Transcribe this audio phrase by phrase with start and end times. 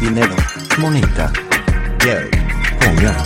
[0.00, 0.36] dinero,
[0.78, 1.32] moneta,
[1.98, 2.32] Geld,
[2.84, 3.16] Hunger.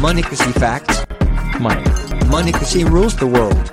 [0.00, 1.04] Monocracy facts.
[1.60, 1.84] Money.
[2.30, 3.72] Monocracy rules the world.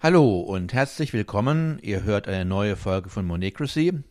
[0.00, 1.80] Hallo und herzlich willkommen.
[1.82, 4.04] Ihr hört eine neue Folge von Monocracy.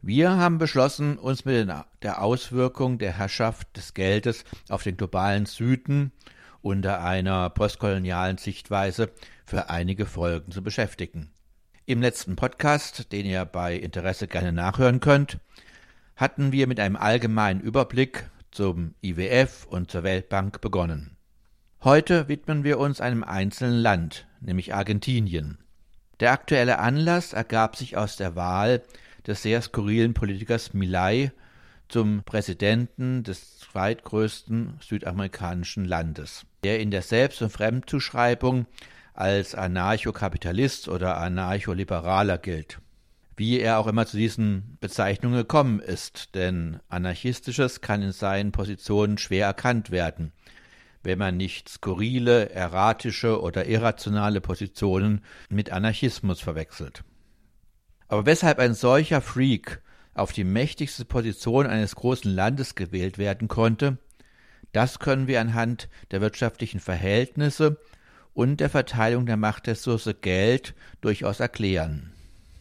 [0.00, 1.68] Wir haben beschlossen, uns mit
[2.02, 6.12] der Auswirkung der Herrschaft des Geldes auf den globalen Süden
[6.62, 9.10] unter einer postkolonialen Sichtweise
[9.44, 11.33] für einige Folgen zu beschäftigen.
[11.86, 15.38] Im letzten Podcast, den ihr bei Interesse gerne nachhören könnt,
[16.16, 21.18] hatten wir mit einem allgemeinen Überblick zum IWF und zur Weltbank begonnen.
[21.82, 25.58] Heute widmen wir uns einem einzelnen Land, nämlich Argentinien.
[26.20, 28.82] Der aktuelle Anlass ergab sich aus der Wahl
[29.26, 31.32] des sehr skurrilen Politikers Milei
[31.88, 38.64] zum Präsidenten des zweitgrößten südamerikanischen Landes, der in der Selbst- und Fremdzuschreibung
[39.14, 42.80] als Anarchokapitalist oder Anarcholiberaler gilt.
[43.36, 49.18] Wie er auch immer zu diesen Bezeichnungen gekommen ist, denn Anarchistisches kann in seinen Positionen
[49.18, 50.32] schwer erkannt werden,
[51.02, 57.02] wenn man nicht skurrile, erratische oder irrationale Positionen mit Anarchismus verwechselt.
[58.08, 59.80] Aber weshalb ein solcher Freak
[60.14, 63.98] auf die mächtigste Position eines großen Landes gewählt werden konnte,
[64.72, 67.78] das können wir anhand der wirtschaftlichen Verhältnisse
[68.34, 72.12] und der Verteilung der Machtressource Geld durchaus erklären.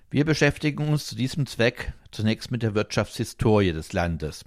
[0.10, 4.46] Wir beschäftigen uns zu diesem Zweck zunächst mit der Wirtschaftshistorie des Landes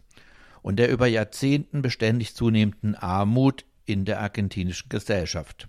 [0.62, 5.68] und der über Jahrzehnten beständig zunehmenden Armut in der argentinischen Gesellschaft.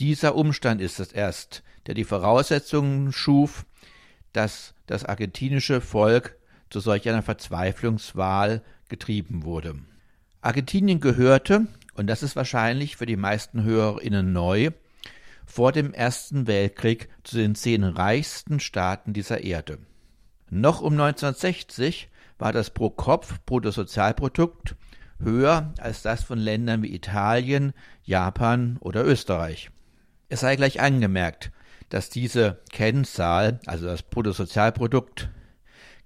[0.00, 3.66] Dieser Umstand ist es erst, der die Voraussetzungen schuf,
[4.32, 6.36] dass das argentinische Volk
[6.70, 9.76] zu solch einer Verzweiflungswahl getrieben wurde.
[10.40, 14.70] Argentinien gehörte, und das ist wahrscheinlich für die meisten Hörerinnen neu,
[15.46, 19.78] vor dem Ersten Weltkrieg zu den zehn reichsten Staaten dieser Erde.
[20.50, 24.76] Noch um 1960 war das Pro-Kopf-Bruttosozialprodukt
[25.20, 29.70] höher als das von Ländern wie Italien, Japan oder Österreich.
[30.28, 31.52] Es sei gleich angemerkt,
[31.88, 35.30] dass diese Kennzahl, also das Bruttosozialprodukt,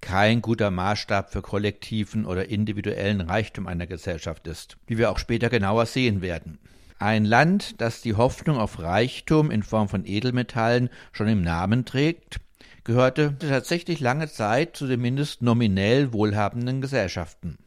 [0.01, 5.49] kein guter Maßstab für kollektiven oder individuellen Reichtum einer Gesellschaft ist, wie wir auch später
[5.49, 6.59] genauer sehen werden.
[7.01, 12.41] Ein Land, das die Hoffnung auf Reichtum in Form von Edelmetallen schon im Namen trägt,
[12.83, 17.57] gehörte tatsächlich lange Zeit zu den mindest nominell wohlhabenden Gesellschaften.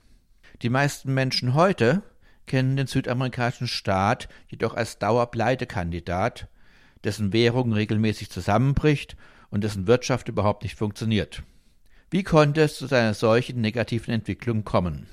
[0.60, 2.02] Die meisten Menschen heute
[2.46, 6.48] kennen den südamerikanischen Staat jedoch als Dauerpleitekandidat,
[7.02, 9.16] dessen Währung regelmäßig zusammenbricht
[9.48, 11.42] und dessen Wirtschaft überhaupt nicht funktioniert.
[12.10, 15.06] Wie konnte es zu einer solchen negativen Entwicklung kommen?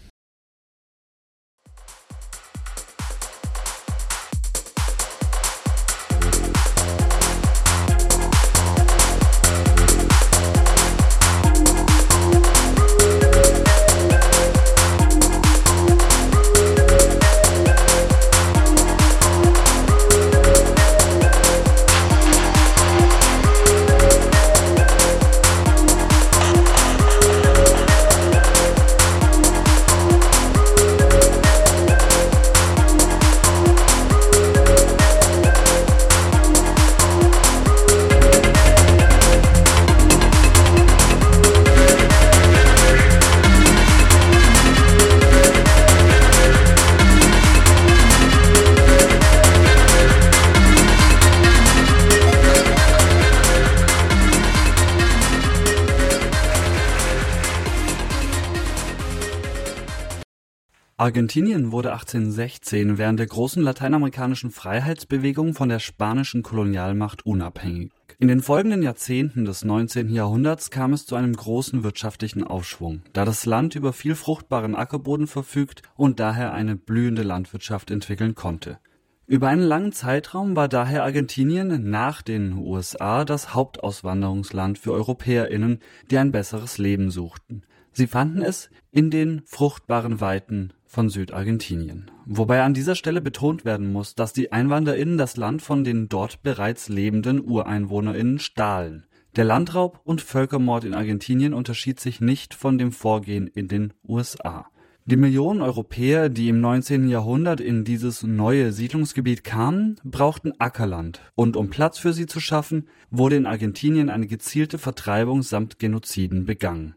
[61.00, 67.94] Argentinien wurde 1816 während der großen lateinamerikanischen Freiheitsbewegung von der spanischen Kolonialmacht unabhängig.
[68.18, 70.10] In den folgenden Jahrzehnten des 19.
[70.10, 75.28] Jahrhunderts kam es zu einem großen wirtschaftlichen Aufschwung, da das Land über viel fruchtbaren Ackerboden
[75.28, 78.80] verfügt und daher eine blühende Landwirtschaft entwickeln konnte.
[79.26, 85.80] Über einen langen Zeitraum war daher Argentinien nach den USA das Hauptauswanderungsland für EuropäerInnen,
[86.12, 87.64] die ein besseres Leben suchten.
[87.94, 92.10] Sie fanden es in den fruchtbaren Weiten von Südargentinien.
[92.26, 96.42] Wobei an dieser Stelle betont werden muss, dass die EinwanderInnen das Land von den dort
[96.42, 99.06] bereits lebenden UreinwohnerInnen stahlen.
[99.36, 104.66] Der Landraub und Völkermord in Argentinien unterschied sich nicht von dem Vorgehen in den USA.
[105.06, 107.08] Die Millionen Europäer, die im 19.
[107.08, 112.88] Jahrhundert in dieses neue Siedlungsgebiet kamen, brauchten Ackerland, und um Platz für sie zu schaffen,
[113.12, 116.96] wurde in Argentinien eine gezielte Vertreibung samt Genoziden begangen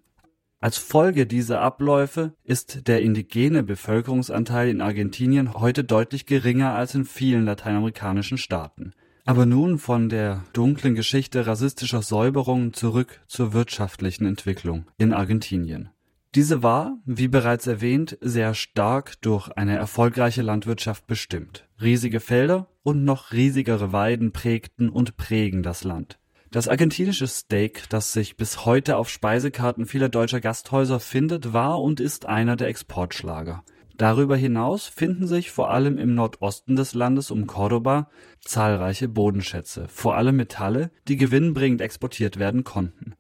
[0.62, 7.04] als Folge dieser Abläufe ist der indigene Bevölkerungsanteil in Argentinien heute deutlich geringer als in
[7.04, 8.92] vielen lateinamerikanischen Staaten.
[9.24, 15.90] Aber nun von der dunklen Geschichte rassistischer Säuberungen zurück zur wirtschaftlichen Entwicklung in Argentinien.
[16.36, 21.68] Diese war, wie bereits erwähnt, sehr stark durch eine erfolgreiche Landwirtschaft bestimmt.
[21.80, 26.20] Riesige Felder und noch riesigere Weiden prägten und prägen das Land.
[26.52, 31.98] Das argentinische Steak, das sich bis heute auf Speisekarten vieler deutscher Gasthäuser findet, war und
[31.98, 33.64] ist einer der Exportschlager.
[33.96, 38.08] Darüber hinaus finden sich vor allem im Nordosten des Landes um Córdoba
[38.42, 43.14] zahlreiche Bodenschätze, vor allem Metalle, die gewinnbringend exportiert werden konnten.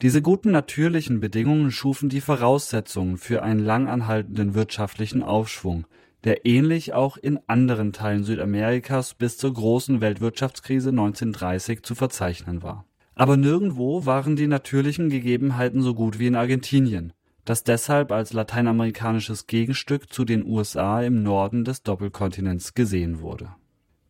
[0.00, 5.84] Diese guten natürlichen Bedingungen schufen die Voraussetzungen für einen lang anhaltenden wirtschaftlichen Aufschwung,
[6.24, 12.84] der ähnlich auch in anderen Teilen Südamerikas bis zur großen Weltwirtschaftskrise 1930 zu verzeichnen war.
[13.14, 17.12] Aber nirgendwo waren die natürlichen Gegebenheiten so gut wie in Argentinien
[17.48, 23.48] das deshalb als lateinamerikanisches Gegenstück zu den USA im Norden des Doppelkontinents gesehen wurde.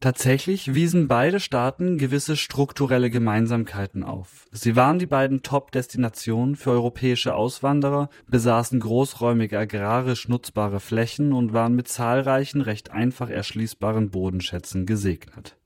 [0.01, 4.47] Tatsächlich wiesen beide Staaten gewisse strukturelle Gemeinsamkeiten auf.
[4.53, 11.75] Sie waren die beiden Top-Destinationen für europäische Auswanderer, besaßen großräumige agrarisch nutzbare Flächen und waren
[11.75, 15.57] mit zahlreichen recht einfach erschließbaren Bodenschätzen gesegnet.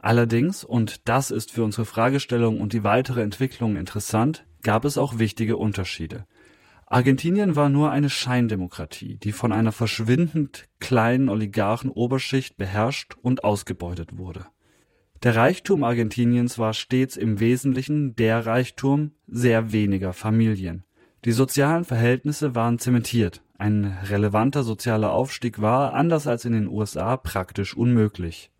[0.00, 5.20] Allerdings, und das ist für unsere Fragestellung und die weitere Entwicklung interessant, gab es auch
[5.20, 6.26] wichtige Unterschiede
[6.90, 14.46] Argentinien war nur eine Scheindemokratie, die von einer verschwindend kleinen Oligarchen-Oberschicht beherrscht und ausgebeutet wurde.
[15.22, 20.84] Der Reichtum Argentiniens war stets im Wesentlichen der Reichtum sehr weniger Familien.
[21.26, 27.18] Die sozialen Verhältnisse waren zementiert, ein relevanter sozialer Aufstieg war, anders als in den USA,
[27.18, 28.50] praktisch unmöglich.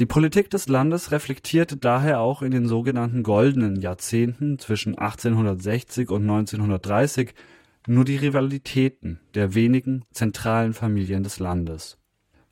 [0.00, 6.22] Die Politik des Landes reflektierte daher auch in den sogenannten Goldenen Jahrzehnten zwischen 1860 und
[6.22, 7.34] 1930
[7.90, 11.98] nur die Rivalitäten der wenigen zentralen Familien des Landes.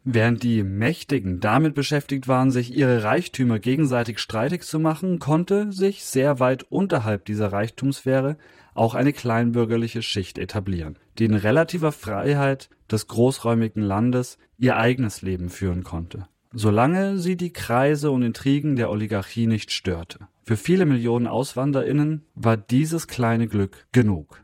[0.03, 6.05] Während die Mächtigen damit beschäftigt waren, sich ihre Reichtümer gegenseitig streitig zu machen, konnte sich
[6.05, 8.37] sehr weit unterhalb dieser Reichtumssphäre
[8.75, 15.51] auch eine kleinbürgerliche Schicht etablieren, die in relativer Freiheit des großräumigen Landes ihr eigenes Leben
[15.51, 20.27] führen konnte, solange sie die Kreise und Intrigen der Oligarchie nicht störte.
[20.43, 24.43] Für viele Millionen Auswanderinnen war dieses kleine Glück genug.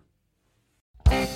[1.10, 1.33] Der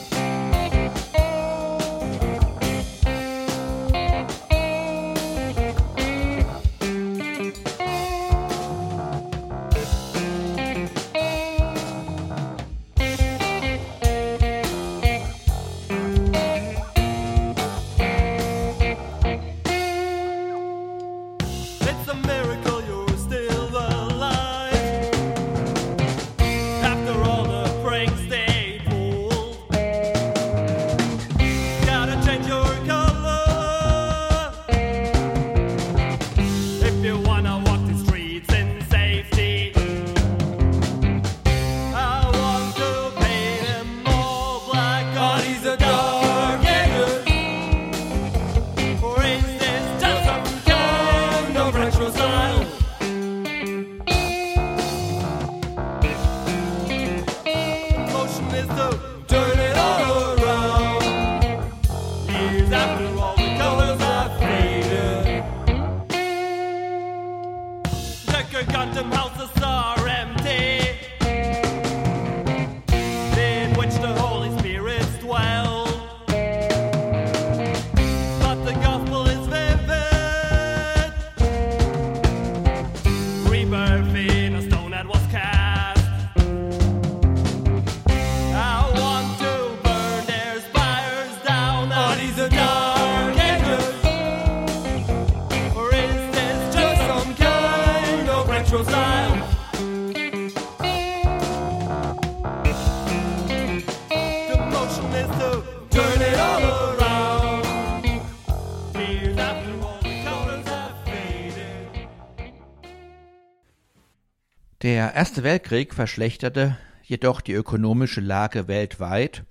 [115.38, 119.44] Erste Weltkrieg verschlechterte jedoch die ökonomische Lage weltweit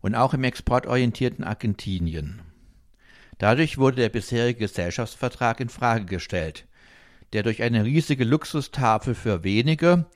[0.00, 2.40] und auch im exportorientierten Argentinien.
[3.36, 6.64] Dadurch wurde der bisherige Gesellschaftsvertrag in Frage gestellt,
[7.34, 10.06] der durch eine riesige Luxustafel für wenige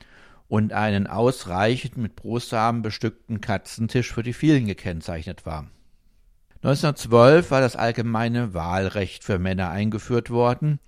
[0.49, 5.71] und einen ausreichend mit Brosamen bestückten Katzentisch für die vielen gekennzeichnet war.
[6.63, 10.81] 1912 war das allgemeine Wahlrecht für Männer eingeführt worden,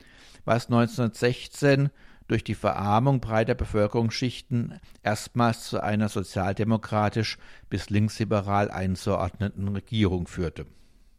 [0.47, 1.91] was 1916
[2.31, 10.67] durch die Verarmung breiter Bevölkerungsschichten erstmals zu einer sozialdemokratisch bis linksliberal einzuordneten Regierung führte.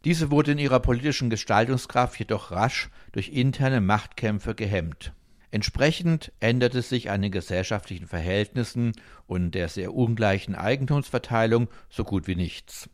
[0.06, 5.12] Diese wurde in ihrer politischen Gestaltungskraft jedoch rasch durch interne Machtkämpfe gehemmt.
[5.50, 8.92] Entsprechend änderte sich an den gesellschaftlichen Verhältnissen
[9.26, 12.88] und der sehr ungleichen Eigentumsverteilung so gut wie nichts.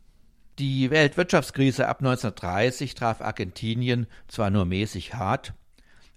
[0.59, 5.53] Die Weltwirtschaftskrise ab 1930 traf Argentinien zwar nur mäßig hart,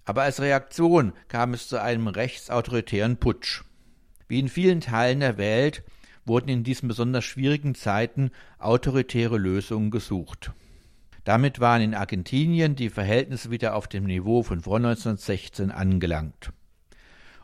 [0.05, 3.63] aber als Reaktion kam es zu einem rechtsautoritären Putsch.
[4.27, 5.83] Wie in vielen Teilen der Welt
[6.25, 10.51] wurden in diesen besonders schwierigen Zeiten autoritäre Lösungen gesucht.
[11.23, 16.51] Damit waren in Argentinien die Verhältnisse wieder auf dem Niveau von vor 1916 angelangt.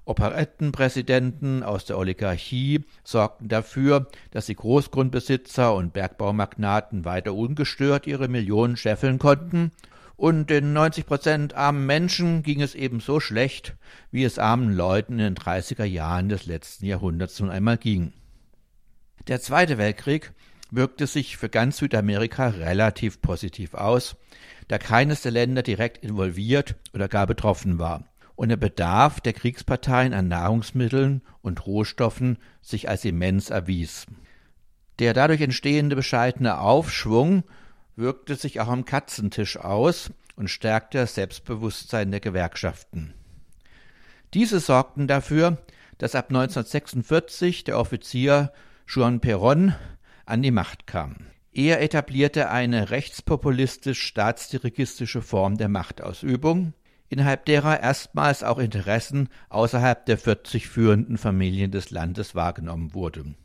[0.09, 8.75] Operettenpräsidenten aus der Oligarchie sorgten dafür, dass die Großgrundbesitzer und Bergbaumagnaten weiter ungestört ihre Millionen
[8.75, 9.71] scheffeln konnten,
[10.19, 13.77] und den 90 Prozent armen Menschen ging es ebenso schlecht,
[14.11, 18.11] wie es armen Leuten in den 30er Jahren des letzten Jahrhunderts nun einmal ging.
[19.29, 20.33] Der Zweite Weltkrieg
[20.71, 24.17] wirkte sich für ganz Südamerika relativ positiv aus,
[24.67, 28.03] da keines der Länder direkt involviert oder gar betroffen war
[28.35, 34.05] und der Bedarf der Kriegsparteien an Nahrungsmitteln und Rohstoffen sich als immens erwies.
[34.99, 37.45] Der dadurch entstehende bescheidene Aufschwung
[38.00, 43.13] wirkte sich auch am Katzentisch aus und stärkte das Selbstbewusstsein der Gewerkschaften.
[44.34, 45.58] Diese sorgten dafür,
[45.98, 48.51] dass ab 1946 der Offizier
[48.88, 49.74] Juan Perón
[50.25, 51.18] an die Macht kam.
[51.51, 56.72] Er etablierte eine rechtspopulistisch-staatsdirigistische Form der Machtausübung,
[57.10, 63.36] innerhalb derer erstmals auch Interessen außerhalb der 40 führenden Familien des Landes wahrgenommen wurden.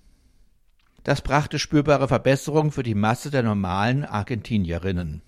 [1.04, 5.22] Das brachte spürbare Verbesserungen für die Masse der normalen Argentinierinnen.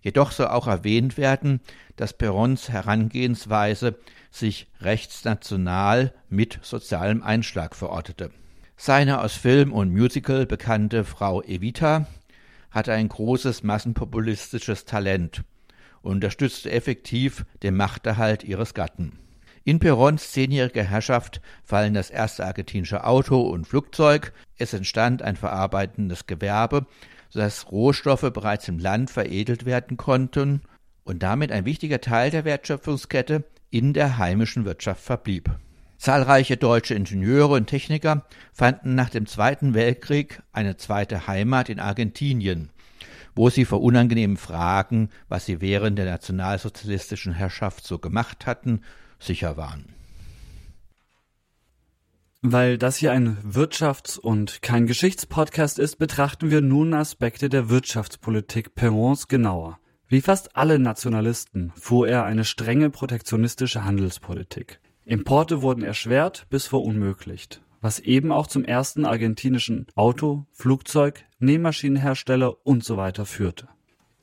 [0.00, 1.60] Jedoch soll auch erwähnt werden,
[1.96, 3.98] dass Perons Herangehensweise
[4.30, 8.30] sich rechtsnational mit sozialem Einschlag verortete.
[8.78, 12.06] Seine aus Film und Musical bekannte Frau Evita
[12.70, 15.42] hatte ein großes massenpopulistisches Talent
[16.00, 19.18] und unterstützte effektiv den Machterhalt ihres Gatten.
[19.64, 26.26] In Perons zehnjähriger Herrschaft fallen das erste argentinische Auto und Flugzeug, es entstand ein verarbeitendes
[26.26, 26.86] Gewerbe,
[27.30, 30.62] sodass Rohstoffe bereits im Land veredelt werden konnten
[31.04, 35.50] und damit ein wichtiger Teil der Wertschöpfungskette in der heimischen Wirtschaft verblieb.
[35.96, 42.70] Zahlreiche deutsche Ingenieure und Techniker fanden nach dem Zweiten Weltkrieg eine zweite Heimat in Argentinien,
[43.34, 48.80] wo sie vor unangenehmen Fragen, was sie während der nationalsozialistischen Herrschaft so gemacht hatten,
[49.18, 49.99] sicher waren.
[52.42, 58.74] Weil das hier ein Wirtschafts- und kein Geschichtspodcast ist, betrachten wir nun Aspekte der Wirtschaftspolitik
[58.74, 59.78] Perons genauer.
[60.08, 64.80] Wie fast alle Nationalisten fuhr er eine strenge protektionistische Handelspolitik.
[65.04, 73.24] Importe wurden erschwert bis verunmöglicht, was eben auch zum ersten argentinischen Auto, Flugzeug, Nähmaschinenhersteller usw.
[73.26, 73.68] führte.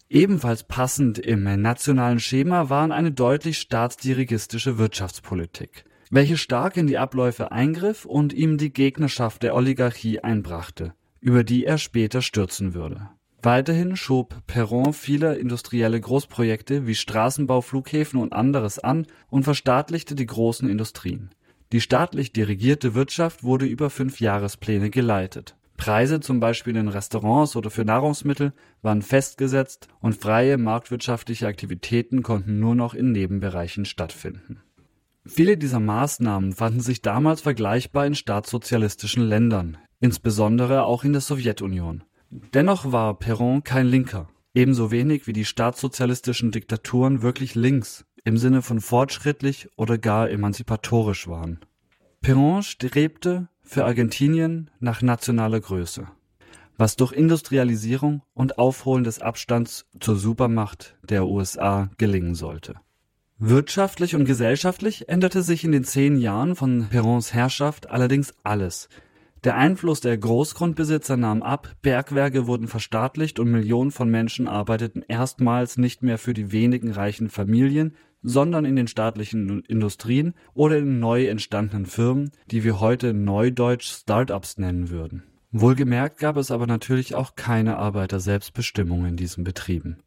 [0.09, 7.51] Ebenfalls passend im nationalen Schema waren eine deutlich staatsdirigistische Wirtschaftspolitik, welche stark in die Abläufe
[7.51, 13.09] eingriff und ihm die Gegnerschaft der Oligarchie einbrachte, über die er später stürzen würde
[13.43, 20.25] Weiterhin schob Perron viele industrielle Großprojekte wie Straßenbau, Flughäfen und anderes an und verstaatlichte die
[20.25, 21.29] großen Industrien.
[21.71, 25.55] Die staatlich dirigierte Wirtschaft wurde über Fünfjahrespläne geleitet.
[25.75, 32.59] Preise zum Beispiel in Restaurants oder für Nahrungsmittel waren festgesetzt und freie marktwirtschaftliche Aktivitäten konnten
[32.59, 34.61] nur noch in Nebenbereichen stattfinden.
[35.27, 42.03] Viele dieser Maßnahmen fanden sich damals vergleichbar in staatssozialistischen Ländern, insbesondere auch in der Sowjetunion
[42.29, 48.61] Dennoch war Perón kein Linker, ebenso wenig wie die staatssozialistischen Diktaturen wirklich links im Sinne
[48.61, 51.61] von fortschrittlich oder gar emanzipatorisch waren.
[52.21, 56.07] Perón strebte für Argentinien nach nationaler Größe,
[56.75, 62.75] was durch Industrialisierung und Aufholen des Abstands zur Supermacht der USA gelingen sollte.
[63.39, 68.89] Wirtschaftlich und gesellschaftlich änderte sich in den zehn Jahren von Perons Herrschaft allerdings alles
[69.43, 75.77] der Einfluss der Großgrundbesitzer nahm ab, Bergwerke wurden verstaatlicht und Millionen von Menschen arbeiteten erstmals
[75.77, 81.27] nicht mehr für die wenigen reichen Familien, sondern in den staatlichen Industrien oder in neu
[81.27, 85.23] entstandenen Firmen, die wir heute neudeutsch Start-ups nennen würden.
[85.51, 89.97] Wohlgemerkt gab es aber natürlich auch keine Arbeiterselbstbestimmung in diesen Betrieben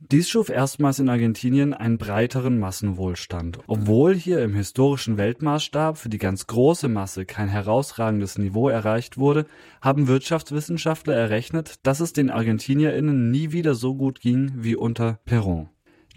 [0.00, 3.58] dies schuf erstmals in Argentinien einen breiteren Massenwohlstand.
[3.66, 9.46] Obwohl hier im historischen Weltmaßstab für die ganz große Masse kein herausragendes Niveau erreicht wurde,
[9.80, 15.68] haben Wirtschaftswissenschaftler errechnet, dass es den ArgentinierInnen nie wieder so gut ging wie unter Perón.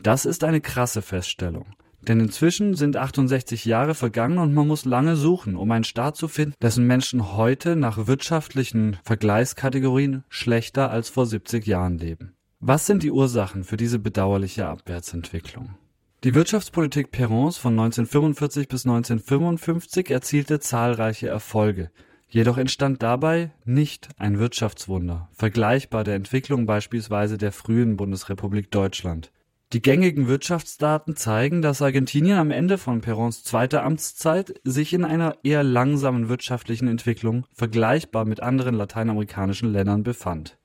[0.01, 1.65] Das ist eine krasse Feststellung.
[2.07, 6.27] Denn inzwischen sind 68 Jahre vergangen und man muss lange suchen, um einen Staat zu
[6.27, 12.35] finden, dessen Menschen heute nach wirtschaftlichen Vergleichskategorien schlechter als vor 70 Jahren leben.
[12.65, 15.75] Was sind die Ursachen für diese bedauerliche Abwärtsentwicklung?
[16.23, 21.91] Die Wirtschaftspolitik Perons von 1945 bis 1955 erzielte zahlreiche Erfolge.
[22.29, 29.33] Jedoch entstand dabei nicht ein Wirtschaftswunder, vergleichbar der Entwicklung beispielsweise der frühen Bundesrepublik Deutschland.
[29.73, 35.35] Die gängigen Wirtschaftsdaten zeigen, dass Argentinien am Ende von Perons zweiter Amtszeit sich in einer
[35.43, 40.57] eher langsamen wirtschaftlichen Entwicklung vergleichbar mit anderen lateinamerikanischen Ländern befand.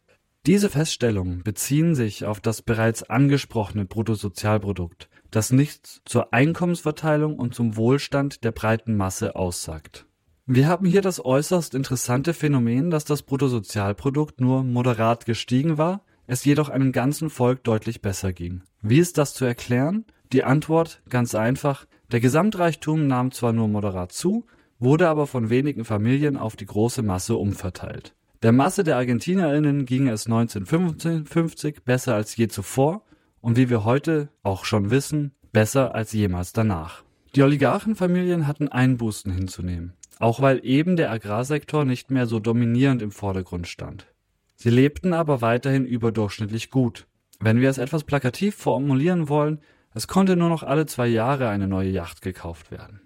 [0.47, 7.77] Diese Feststellungen beziehen sich auf das bereits angesprochene Bruttosozialprodukt, das nichts zur Einkommensverteilung und zum
[7.77, 10.07] Wohlstand der breiten Masse aussagt.
[10.47, 16.45] Wir haben hier das äußerst interessante Phänomen, dass das Bruttosozialprodukt nur moderat gestiegen war, es
[16.45, 18.63] jedoch einem ganzen Volk deutlich besser ging.
[18.81, 20.07] Wie ist das zu erklären?
[20.33, 24.47] Die Antwort ganz einfach, der Gesamtreichtum nahm zwar nur moderat zu,
[24.79, 28.15] wurde aber von wenigen Familien auf die große Masse umverteilt.
[28.43, 33.03] Der Masse der Argentinierinnen ging es 1955 besser als je zuvor
[33.41, 37.03] und wie wir heute auch schon wissen, besser als jemals danach.
[37.35, 43.11] Die Oligarchenfamilien hatten Einbußen hinzunehmen, auch weil eben der Agrarsektor nicht mehr so dominierend im
[43.11, 44.07] Vordergrund stand.
[44.55, 47.09] Sie lebten aber weiterhin überdurchschnittlich gut.
[47.41, 49.59] Wenn wir es etwas plakativ formulieren wollen,
[49.95, 53.01] es konnte nur noch alle zwei Jahre eine neue Yacht gekauft werden.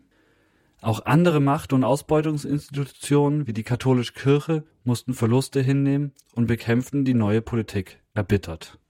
[0.83, 7.15] Auch andere Macht- und Ausbeutungsinstitutionen wie die katholische Kirche mussten Verluste hinnehmen und bekämpften die
[7.15, 8.81] neue Politik erbittert.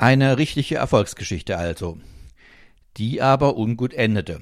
[0.00, 1.98] Eine richtige Erfolgsgeschichte also,
[2.96, 4.40] die aber ungut endete.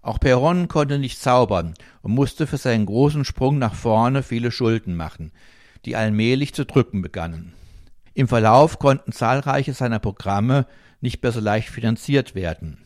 [0.00, 4.96] Auch Perron konnte nicht zaubern und musste für seinen großen Sprung nach vorne viele Schulden
[4.96, 5.30] machen,
[5.84, 7.52] die allmählich zu drücken begannen.
[8.14, 10.66] Im Verlauf konnten zahlreiche seiner Programme
[11.02, 12.78] nicht mehr so leicht finanziert werden.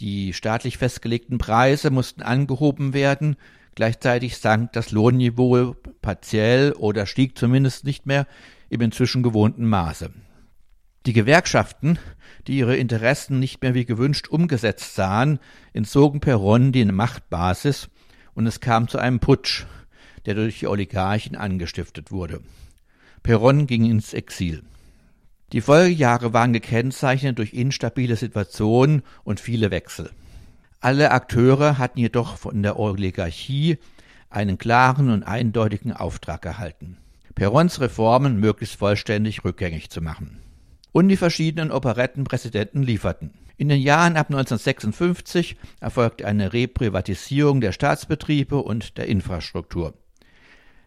[0.00, 3.36] Die staatlich festgelegten Preise mussten angehoben werden,
[3.76, 8.26] gleichzeitig sank das Lohnniveau partiell oder stieg zumindest nicht mehr
[8.70, 10.10] im inzwischen gewohnten Maße.
[11.06, 11.98] Die Gewerkschaften,
[12.46, 15.38] die ihre Interessen nicht mehr wie gewünscht umgesetzt sahen,
[15.74, 17.90] entzogen Perron die Machtbasis
[18.32, 19.66] und es kam zu einem Putsch,
[20.24, 22.40] der durch die Oligarchen angestiftet wurde.
[23.22, 24.62] Perron ging ins Exil.
[25.52, 30.10] Die Folgejahre waren gekennzeichnet durch instabile Situationen und viele Wechsel.
[30.80, 33.76] Alle Akteure hatten jedoch von der Oligarchie
[34.30, 36.96] einen klaren und eindeutigen Auftrag erhalten,
[37.34, 40.43] Perrons Reformen möglichst vollständig rückgängig zu machen
[40.94, 43.32] und die verschiedenen Operettenpräsidenten lieferten.
[43.56, 49.94] In den Jahren ab 1956 erfolgte eine Reprivatisierung der Staatsbetriebe und der Infrastruktur.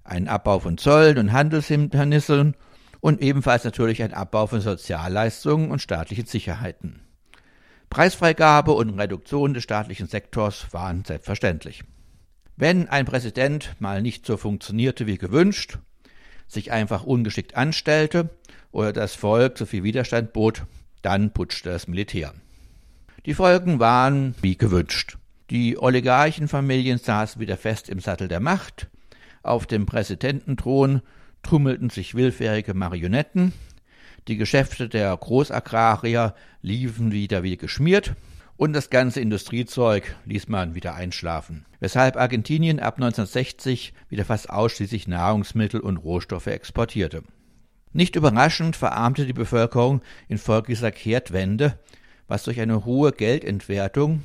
[0.05, 2.55] Ein Abbau von Zöllen und Handelshindernissen
[3.01, 7.01] und ebenfalls natürlich ein Abbau von Sozialleistungen und staatlichen Sicherheiten.
[7.89, 11.83] Preisfreigabe und Reduktion des staatlichen Sektors waren selbstverständlich.
[12.55, 15.79] Wenn ein Präsident mal nicht so funktionierte wie gewünscht,
[16.47, 18.29] sich einfach ungeschickt anstellte
[18.77, 20.61] oder das Volk zu viel Widerstand bot,
[21.01, 22.35] dann putschte das Militär.
[23.25, 25.17] Die Folgen waren wie gewünscht.
[25.49, 28.87] Die Oligarchenfamilien saßen wieder fest im Sattel der Macht,
[29.41, 31.01] auf dem Präsidententhron
[31.41, 33.51] tummelten sich willfährige Marionetten,
[34.27, 38.13] die Geschäfte der Großagrarier liefen wieder wie geschmiert
[38.57, 45.07] und das ganze Industriezeug ließ man wieder einschlafen, weshalb Argentinien ab 1960 wieder fast ausschließlich
[45.07, 47.23] Nahrungsmittel und Rohstoffe exportierte.
[47.93, 51.79] Nicht überraschend verarmte die Bevölkerung infolge dieser Kehrtwende,
[52.27, 54.23] was durch eine hohe Geldentwertung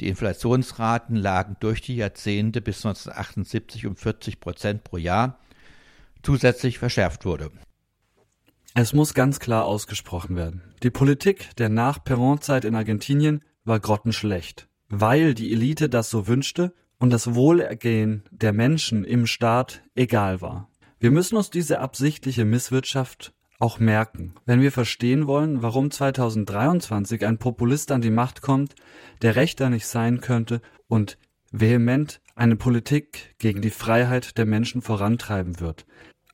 [0.00, 5.38] die Inflationsraten lagen durch die Jahrzehnte bis 1978 um 40 Prozent pro Jahr
[6.22, 7.50] zusätzlich verschärft wurde.
[8.74, 10.62] Es muss ganz klar ausgesprochen werden.
[10.82, 17.10] Die Politik der Nach-Perron-Zeit in Argentinien war grottenschlecht, weil die Elite das so wünschte und
[17.10, 20.69] das Wohlergehen der Menschen im Staat egal war.
[21.02, 27.38] Wir müssen uns diese absichtliche Misswirtschaft auch merken, wenn wir verstehen wollen, warum 2023 ein
[27.38, 28.74] Populist an die Macht kommt,
[29.22, 31.16] der rechter nicht sein könnte und
[31.52, 35.86] vehement eine Politik gegen die Freiheit der Menschen vorantreiben wird,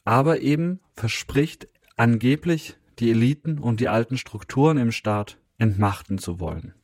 [0.04, 6.74] aber eben verspricht, angeblich die Eliten und die alten Strukturen im Staat entmachten zu wollen.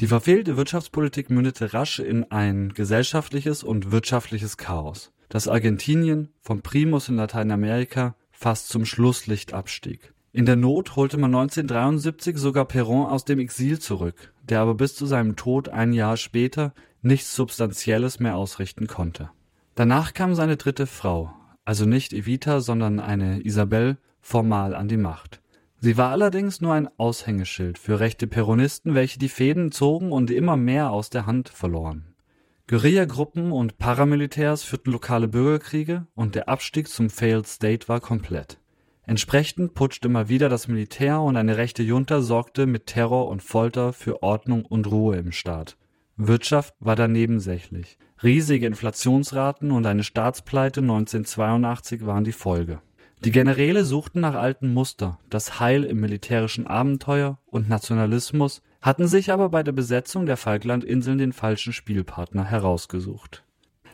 [0.00, 7.08] Die verfehlte Wirtschaftspolitik mündete rasch in ein gesellschaftliches und wirtschaftliches Chaos das Argentinien vom Primus
[7.08, 10.12] in Lateinamerika fast zum Schlusslicht abstieg.
[10.32, 14.96] In der Not holte man 1973 sogar Perron aus dem Exil zurück, der aber bis
[14.96, 19.30] zu seinem Tod ein Jahr später nichts Substanzielles mehr ausrichten konnte.
[19.76, 21.32] Danach kam seine dritte Frau,
[21.64, 25.40] also nicht Evita, sondern eine Isabel, formal an die Macht.
[25.80, 30.56] Sie war allerdings nur ein Aushängeschild für rechte Peronisten, welche die Fäden zogen und immer
[30.56, 32.13] mehr aus der Hand verloren.
[32.66, 38.58] Guerillagruppen und Paramilitärs führten lokale Bürgerkriege und der Abstieg zum Failed State war komplett.
[39.02, 43.92] Entsprechend putschte immer wieder das Militär und eine rechte Junta sorgte mit Terror und Folter
[43.92, 45.76] für Ordnung und Ruhe im Staat.
[46.16, 47.98] Wirtschaft war da nebensächlich.
[48.22, 52.80] Riesige Inflationsraten und eine Staatspleite 1982 waren die Folge.
[53.26, 59.32] Die Generäle suchten nach alten Muster, das Heil im militärischen Abenteuer und Nationalismus, hatten sich
[59.32, 63.44] aber bei der Besetzung der Falklandinseln den falschen Spielpartner herausgesucht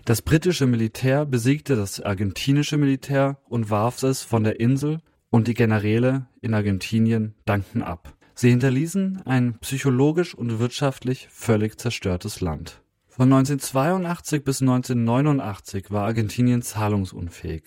[0.05, 4.98] das britische Militär besiegte das argentinische Militär und warf es von der Insel,
[5.33, 8.14] und die Generäle in Argentinien dankten ab.
[8.35, 12.83] Sie hinterließen ein psychologisch und wirtschaftlich völlig zerstörtes Land.
[13.07, 17.62] Von 1982 bis 1989 war Argentinien zahlungsunfähig.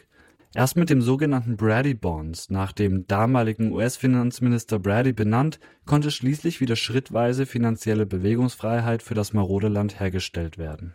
[0.55, 6.75] Erst mit dem sogenannten Brady Bonds, nach dem damaligen US-Finanzminister Brady benannt, konnte schließlich wieder
[6.75, 10.93] schrittweise finanzielle Bewegungsfreiheit für das marode Land hergestellt werden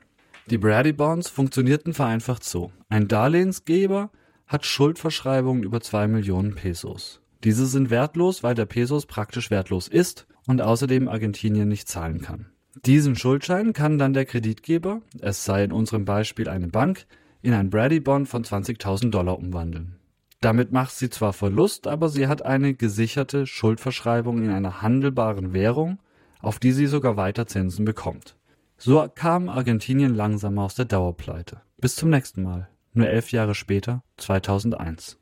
[0.51, 2.73] die Brady Bonds funktionierten vereinfacht so.
[2.89, 4.11] Ein Darlehensgeber
[4.47, 7.21] hat Schuldverschreibungen über zwei Millionen Pesos.
[7.45, 12.47] Diese sind wertlos, weil der Pesos praktisch wertlos ist und außerdem Argentinien nicht zahlen kann.
[12.87, 17.07] Diesen Schuldschein kann dann der Kreditgeber, es sei in unserem Beispiel eine Bank,
[17.43, 19.97] in ein Brady Bond von 20.000 Dollar umwandeln.
[20.41, 25.99] Damit macht sie zwar Verlust, aber sie hat eine gesicherte Schuldverschreibung in einer handelbaren Währung,
[26.41, 28.37] auf die sie sogar weiter Zinsen bekommt.
[28.77, 31.61] So kam Argentinien langsam aus der Dauerpleite.
[31.79, 35.19] Bis zum nächsten Mal, nur elf Jahre später, 2001.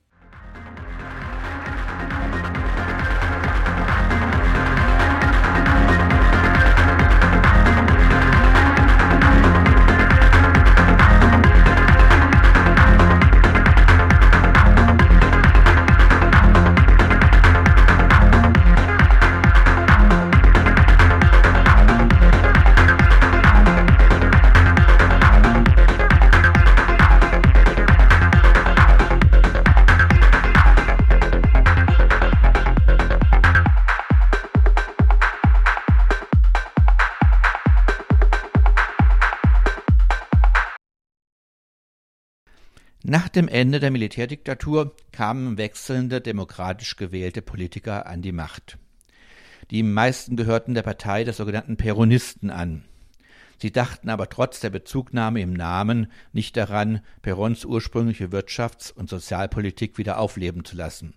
[43.36, 48.78] dem Ende der Militärdiktatur kamen wechselnde demokratisch gewählte Politiker an die Macht.
[49.70, 52.84] Die meisten gehörten der Partei der sogenannten Peronisten an.
[53.58, 59.98] Sie dachten aber trotz der Bezugnahme im Namen nicht daran, Perons ursprüngliche Wirtschafts- und Sozialpolitik
[59.98, 61.14] wieder aufleben zu lassen.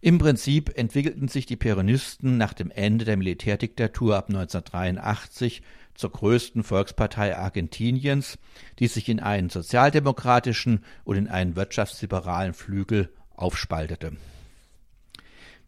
[0.00, 5.62] Im Prinzip entwickelten sich die Peronisten nach dem Ende der Militärdiktatur ab 1983
[5.98, 8.38] zur größten Volkspartei Argentiniens,
[8.78, 14.12] die sich in einen sozialdemokratischen und in einen wirtschaftsliberalen Flügel aufspaltete.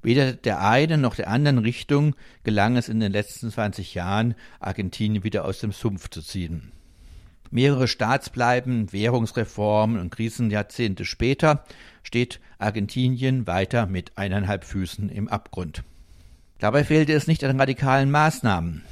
[0.02, 2.14] Weder der einen noch der anderen Richtung
[2.44, 6.70] gelang es in den letzten 20 Jahren, Argentinien wieder aus dem Sumpf zu ziehen.
[7.50, 11.64] Mehrere Staatsbleiben, Währungsreformen und Krisenjahrzehnte später
[12.04, 15.82] steht Argentinien weiter mit eineinhalb Füßen im Abgrund.
[16.60, 18.84] Dabei fehlte es nicht an radikalen Maßnahmen.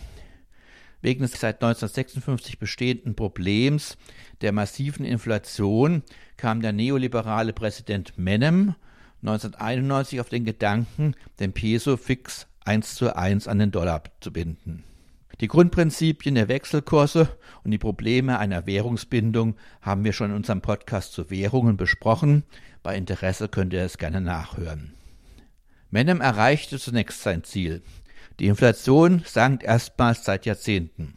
[1.01, 3.97] Wegen des seit 1956 bestehenden Problems
[4.41, 6.03] der massiven Inflation
[6.37, 8.75] kam der neoliberale Präsident Menem
[9.23, 14.85] 1991 auf den Gedanken, den Peso fix eins zu eins an den Dollar zu binden.
[15.41, 17.29] Die Grundprinzipien der Wechselkurse
[17.63, 22.43] und die Probleme einer Währungsbindung haben wir schon in unserem Podcast zu Währungen besprochen.
[22.83, 24.95] Bei Interesse könnt ihr es gerne nachhören.
[25.91, 27.83] Menem erreichte zunächst sein Ziel.
[28.41, 31.15] Die Inflation sank erstmals seit Jahrzehnten.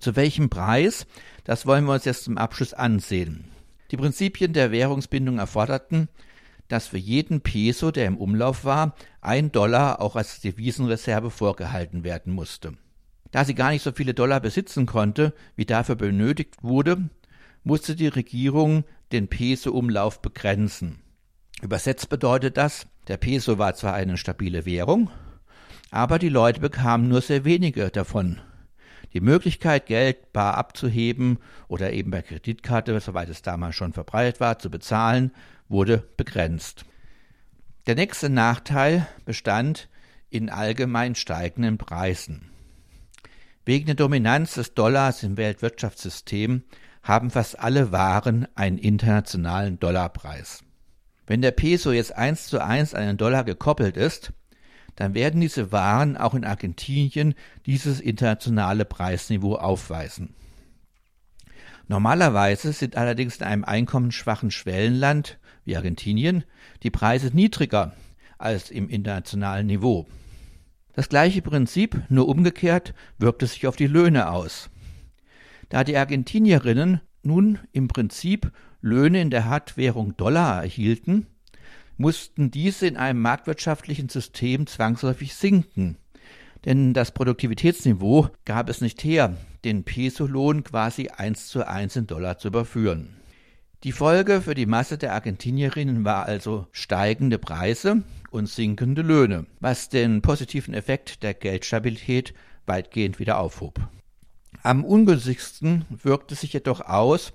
[0.00, 1.06] Zu welchem Preis?
[1.44, 3.44] Das wollen wir uns jetzt zum Abschluss ansehen.
[3.90, 6.08] Die Prinzipien der Währungsbindung erforderten,
[6.68, 12.32] dass für jeden Peso, der im Umlauf war, ein Dollar auch als Devisenreserve vorgehalten werden
[12.32, 12.74] musste.
[13.30, 17.08] Da sie gar nicht so viele Dollar besitzen konnte, wie dafür benötigt wurde,
[17.64, 21.00] musste die Regierung den Peso-Umlauf begrenzen.
[21.62, 25.10] Übersetzt bedeutet das, der Peso war zwar eine stabile Währung,
[25.92, 28.40] aber die Leute bekamen nur sehr wenige davon.
[29.12, 34.58] Die Möglichkeit, Geld bar abzuheben oder eben bei Kreditkarte, soweit es damals schon verbreitet war,
[34.58, 35.32] zu bezahlen,
[35.68, 36.86] wurde begrenzt.
[37.86, 39.90] Der nächste Nachteil bestand
[40.30, 42.50] in allgemein steigenden Preisen.
[43.66, 46.62] Wegen der Dominanz des Dollars im Weltwirtschaftssystem
[47.02, 50.64] haben fast alle Waren einen internationalen Dollarpreis.
[51.26, 54.32] Wenn der Peso jetzt eins zu eins an den Dollar gekoppelt ist,
[54.96, 57.34] dann werden diese Waren auch in Argentinien
[57.66, 60.34] dieses internationale Preisniveau aufweisen.
[61.88, 66.44] Normalerweise sind allerdings in einem einkommensschwachen Schwellenland wie Argentinien
[66.82, 67.92] die Preise niedriger
[68.38, 70.06] als im internationalen Niveau.
[70.94, 74.68] Das gleiche Prinzip, nur umgekehrt, wirkte sich auf die Löhne aus.
[75.68, 81.26] Da die Argentinierinnen nun im Prinzip Löhne in der Hartwährung Dollar erhielten,
[81.96, 85.96] mussten diese in einem marktwirtschaftlichen System zwangsläufig sinken.
[86.64, 92.38] Denn das Produktivitätsniveau gab es nicht her, den Pesolohn quasi eins zu eins in Dollar
[92.38, 93.16] zu überführen.
[93.84, 99.88] Die Folge für die Masse der Argentinierinnen war also steigende Preise und sinkende Löhne, was
[99.88, 102.32] den positiven Effekt der Geldstabilität
[102.64, 103.80] weitgehend wieder aufhob.
[104.62, 107.32] Am ungünstigsten wirkte sich jedoch aus,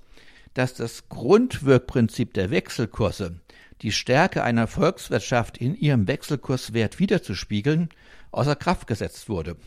[0.54, 3.42] dass das Grundwirkprinzip der Wechselkurse,
[3.82, 7.90] die Stärke einer Volkswirtschaft in ihrem Wechselkurswert wiederzuspiegeln,
[8.32, 9.58] außer Kraft gesetzt wurde.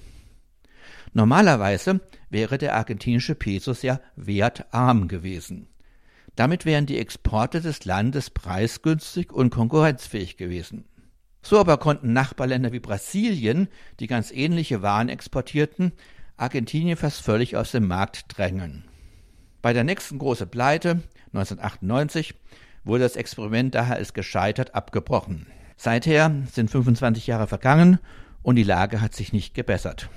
[1.12, 5.68] Normalerweise wäre der argentinische Peso sehr wertarm gewesen.
[6.36, 10.84] Damit wären die Exporte des Landes preisgünstig und konkurrenzfähig gewesen.
[11.42, 13.68] So aber konnten Nachbarländer wie Brasilien,
[13.98, 15.92] die ganz ähnliche Waren exportierten,
[16.36, 18.84] Argentinien fast völlig aus dem Markt drängen.
[19.62, 22.34] Bei der nächsten großen Pleite 1998
[22.84, 25.46] wurde das Experiment daher als gescheitert abgebrochen.
[25.76, 27.98] Seither sind 25 Jahre vergangen
[28.42, 30.08] und die Lage hat sich nicht gebessert.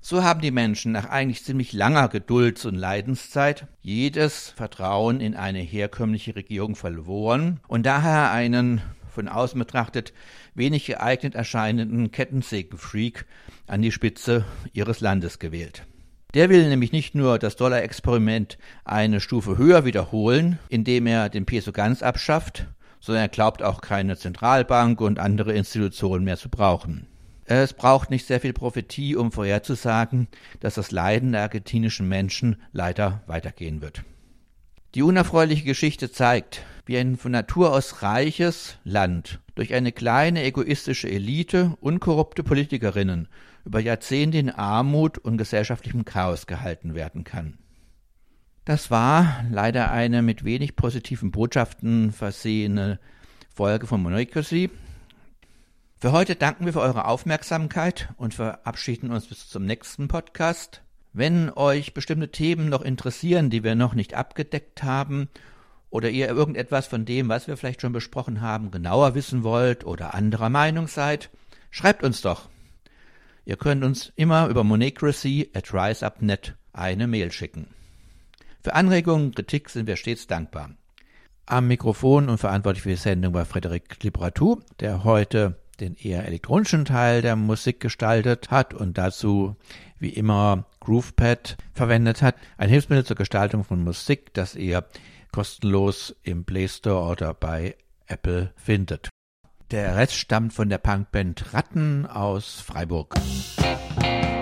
[0.00, 5.60] So haben die Menschen nach eigentlich ziemlich langer Gedulds- und Leidenszeit jedes Vertrauen in eine
[5.60, 10.12] herkömmliche Regierung verloren und daher einen von außen betrachtet
[10.54, 13.26] wenig geeignet erscheinenden Kettensägenfreak
[13.66, 15.86] an die Spitze ihres Landes gewählt.
[16.34, 21.72] Der will nämlich nicht nur das Dollar-Experiment eine Stufe höher wiederholen, indem er den Peso
[21.72, 22.66] ganz abschafft,
[23.00, 27.06] sondern er glaubt auch keine Zentralbank und andere Institutionen mehr zu brauchen.
[27.44, 30.28] Es braucht nicht sehr viel Prophetie, um vorherzusagen,
[30.60, 34.02] dass das Leiden der argentinischen Menschen leider weitergehen wird.
[34.94, 41.10] Die unerfreuliche Geschichte zeigt, wie ein von Natur aus reiches Land durch eine kleine egoistische
[41.10, 43.28] Elite und korrupte Politikerinnen
[43.64, 47.58] über Jahrzehnte in Armut und gesellschaftlichem Chaos gehalten werden kann.
[48.64, 53.00] Das war leider eine mit wenig positiven Botschaften versehene
[53.54, 54.70] Folge von Monocracy,
[56.02, 60.82] für heute danken wir für eure Aufmerksamkeit und verabschieden uns bis zum nächsten Podcast.
[61.12, 65.28] Wenn euch bestimmte Themen noch interessieren, die wir noch nicht abgedeckt haben,
[65.90, 70.12] oder ihr irgendetwas von dem, was wir vielleicht schon besprochen haben, genauer wissen wollt oder
[70.12, 71.30] anderer Meinung seid,
[71.70, 72.48] schreibt uns doch.
[73.44, 77.68] Ihr könnt uns immer über monacracy at riseupnet eine Mail schicken.
[78.62, 80.70] Für Anregungen und Kritik sind wir stets dankbar.
[81.46, 86.84] Am Mikrofon und verantwortlich für die Sendung war Frederik Libratou, der heute den eher elektronischen
[86.84, 89.56] Teil der Musik gestaltet hat und dazu
[89.98, 92.36] wie immer GroovePad verwendet hat.
[92.56, 94.84] Ein Hilfsmittel zur Gestaltung von Musik, das ihr
[95.32, 97.76] kostenlos im Play Store oder bei
[98.06, 99.08] Apple findet.
[99.72, 103.16] Der Rest stammt von der Punkband Ratten aus Freiburg.
[103.16, 104.41] Musik